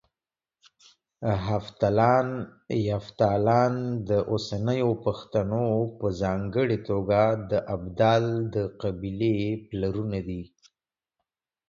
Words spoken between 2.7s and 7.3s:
يفتالان د اوسني پښتنو په ځانګړه توګه